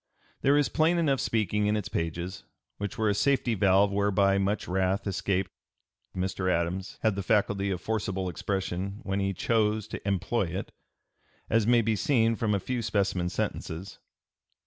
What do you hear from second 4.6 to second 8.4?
wrath escaped. Mr. Adams had the faculty of forcible